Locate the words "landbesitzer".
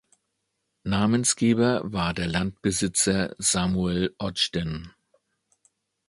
2.25-3.35